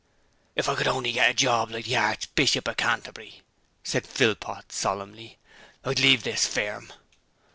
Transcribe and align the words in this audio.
'If 0.55 0.67
I 0.67 0.73
could 0.73 0.87
only 0.87 1.11
get 1.11 1.29
a 1.29 1.33
job 1.35 1.69
like 1.69 1.85
the 1.85 1.93
Harchbishop 1.93 2.67
of 2.67 2.75
Canterbury,' 2.75 3.43
said 3.83 4.07
Philpot, 4.07 4.71
solemnly, 4.71 5.37
'I'd 5.85 5.99
leave 5.99 6.23
this 6.23 6.47
firm.' 6.47 6.91